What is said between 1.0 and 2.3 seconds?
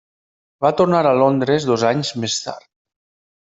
a Londres dos anys